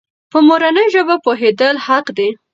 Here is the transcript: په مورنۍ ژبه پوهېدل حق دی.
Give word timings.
په 0.31 0.37
مورنۍ 0.47 0.85
ژبه 0.93 1.15
پوهېدل 1.25 1.75
حق 1.85 2.05
دی. 2.17 2.29